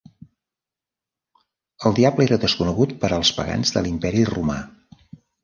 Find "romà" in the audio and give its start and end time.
4.33-4.59